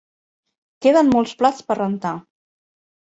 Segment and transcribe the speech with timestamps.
[0.85, 2.15] Queden molts plats per rentar.